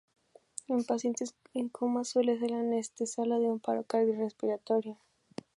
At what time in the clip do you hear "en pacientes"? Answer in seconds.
0.67-1.35